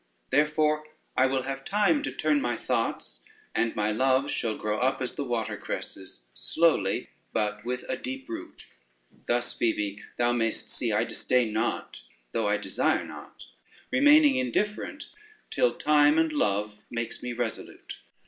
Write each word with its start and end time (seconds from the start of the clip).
Therefore 0.31 0.87
I 1.15 1.27
will 1.27 1.43
have 1.43 1.63
time 1.63 2.01
to 2.01 2.11
turn 2.11 2.41
my 2.41 2.55
thoughts, 2.57 3.23
and 3.53 3.75
my 3.75 3.91
loves 3.91 4.33
shall 4.33 4.57
grow 4.57 4.79
up 4.79 4.99
as 4.99 5.13
the 5.13 5.23
watercresses, 5.23 6.23
slowly, 6.33 7.09
but 7.33 7.63
with 7.63 7.85
a 7.87 7.95
deep 7.97 8.27
root. 8.27 8.65
Thus, 9.27 9.53
Phoebe, 9.53 10.01
thou 10.17 10.31
mayest 10.31 10.71
see 10.71 10.91
I 10.91 11.03
disdain 11.03 11.53
not, 11.53 12.01
though 12.31 12.47
I 12.47 12.57
desire 12.57 13.05
not; 13.05 13.45
remaining 13.91 14.37
indifferent 14.37 15.05
till 15.51 15.71
time 15.75 16.17
and 16.17 16.31
love 16.33 16.81
makes 16.89 17.21
me 17.21 17.31
resolute. 17.33 17.99